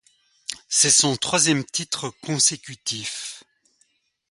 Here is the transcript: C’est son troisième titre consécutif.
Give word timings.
C’est 0.67 0.89
son 0.89 1.15
troisième 1.15 1.63
titre 1.63 2.09
consécutif. 2.23 3.43